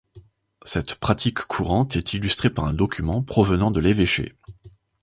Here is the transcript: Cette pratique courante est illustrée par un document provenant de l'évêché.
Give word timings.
Cette 0.63 0.95
pratique 0.95 1.37
courante 1.41 1.95
est 1.95 2.15
illustrée 2.15 2.49
par 2.49 2.65
un 2.65 2.73
document 2.73 3.21
provenant 3.21 3.69
de 3.69 3.79
l'évêché. 3.79 4.35